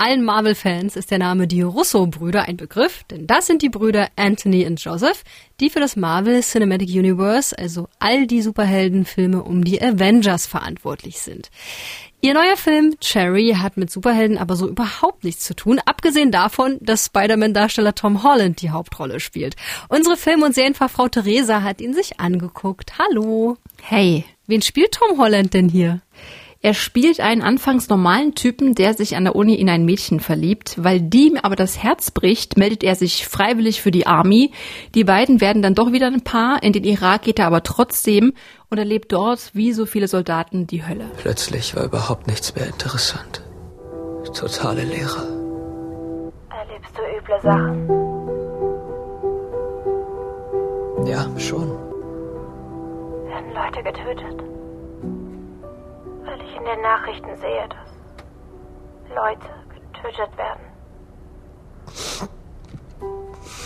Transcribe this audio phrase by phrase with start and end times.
[0.00, 4.64] Allen Marvel-Fans ist der Name die Russo-Brüder ein Begriff, denn das sind die Brüder Anthony
[4.64, 5.24] und Joseph,
[5.60, 11.50] die für das Marvel Cinematic Universe, also all die Superheldenfilme um die Avengers verantwortlich sind.
[12.22, 16.78] Ihr neuer Film Cherry hat mit Superhelden aber so überhaupt nichts zu tun, abgesehen davon,
[16.80, 19.54] dass Spider-Man-Darsteller Tom Holland die Hauptrolle spielt.
[19.90, 22.94] Unsere Film- und Serienfachfrau Theresa hat ihn sich angeguckt.
[22.98, 23.58] Hallo.
[23.82, 24.24] Hey.
[24.46, 26.00] Wen spielt Tom Holland denn hier?
[26.62, 30.74] Er spielt einen anfangs normalen Typen, der sich an der Uni in ein Mädchen verliebt.
[30.76, 34.52] Weil die ihm aber das Herz bricht, meldet er sich freiwillig für die Army.
[34.94, 36.62] Die beiden werden dann doch wieder ein Paar.
[36.62, 38.34] In den Irak geht er aber trotzdem
[38.68, 41.10] und erlebt dort, wie so viele Soldaten, die Hölle.
[41.16, 43.42] Plötzlich war überhaupt nichts mehr interessant.
[44.34, 45.28] Totale Leere.
[46.50, 47.88] Erlebst du üble Sachen?
[51.06, 51.70] Ja, schon.
[53.28, 54.59] Werden Leute getötet?
[56.30, 57.90] Weil ich in den Nachrichten sehe, dass
[59.16, 60.60] Leute getötet werden.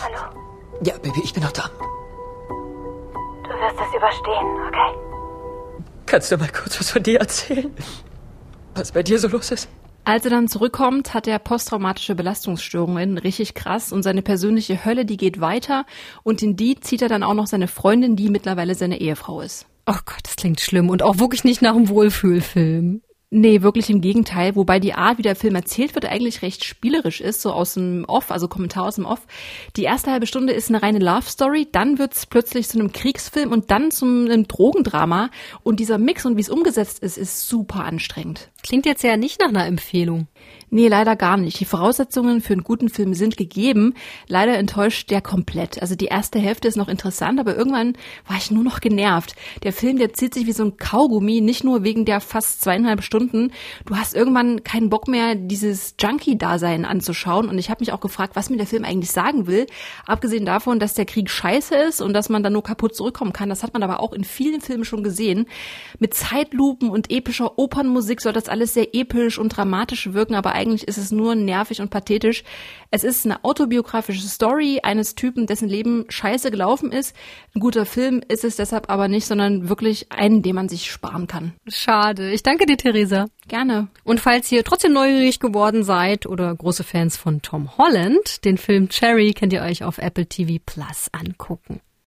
[0.02, 0.41] Hallo?
[0.83, 1.64] Ja, Baby, ich bin noch da.
[2.48, 4.98] Du wirst es überstehen, okay?
[6.06, 7.70] Kannst du mal kurz was von dir erzählen?
[8.75, 9.69] Was bei dir so los ist?
[10.05, 13.92] Als er dann zurückkommt, hat er posttraumatische Belastungsstörungen, richtig krass.
[13.92, 15.84] Und seine persönliche Hölle, die geht weiter.
[16.22, 19.66] Und in die zieht er dann auch noch seine Freundin, die mittlerweile seine Ehefrau ist.
[19.86, 23.02] Oh Gott, das klingt schlimm und auch wirklich nicht nach einem Wohlfühlfilm.
[23.36, 24.54] Nee, wirklich im Gegenteil.
[24.54, 28.04] Wobei die Art, wie der Film erzählt wird, eigentlich recht spielerisch ist, so aus dem
[28.06, 29.26] Off, also Kommentar aus dem Off.
[29.74, 33.50] Die erste halbe Stunde ist eine reine Love Story, dann wird's plötzlich zu einem Kriegsfilm
[33.50, 35.30] und dann zu einem Drogendrama.
[35.64, 38.50] Und dieser Mix und wie es umgesetzt ist, ist super anstrengend.
[38.64, 40.26] Klingt jetzt ja nicht nach einer Empfehlung.
[40.70, 41.60] Nee, leider gar nicht.
[41.60, 43.94] Die Voraussetzungen für einen guten Film sind gegeben.
[44.26, 45.80] Leider enttäuscht der komplett.
[45.80, 47.92] Also die erste Hälfte ist noch interessant, aber irgendwann
[48.26, 49.36] war ich nur noch genervt.
[49.62, 53.04] Der Film, der zieht sich wie so ein Kaugummi, nicht nur wegen der fast zweieinhalb
[53.04, 53.52] Stunden.
[53.84, 57.48] Du hast irgendwann keinen Bock mehr, dieses Junkie-Dasein anzuschauen.
[57.48, 59.66] Und ich habe mich auch gefragt, was mir der Film eigentlich sagen will.
[60.06, 63.50] Abgesehen davon, dass der Krieg scheiße ist und dass man dann nur kaputt zurückkommen kann.
[63.50, 65.47] Das hat man aber auch in vielen Filmen schon gesehen.
[66.00, 70.87] Mit Zeitlupen und epischer Opernmusik soll das alles sehr episch und dramatisch wirken, aber eigentlich
[70.87, 72.44] ist es nur nervig und pathetisch.
[72.92, 77.16] Es ist eine autobiografische Story eines Typen, dessen Leben scheiße gelaufen ist.
[77.53, 81.26] Ein guter Film ist es deshalb aber nicht, sondern wirklich einen, den man sich sparen
[81.26, 81.54] kann.
[81.66, 82.31] Schade.
[82.31, 83.26] Ich danke dir, Theresa.
[83.48, 83.88] Gerne.
[84.04, 88.88] Und falls ihr trotzdem neugierig geworden seid oder große Fans von Tom Holland, den Film
[88.88, 91.81] Cherry könnt ihr euch auf Apple TV Plus angucken.